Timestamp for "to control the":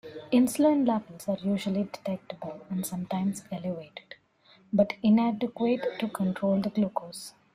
5.99-6.71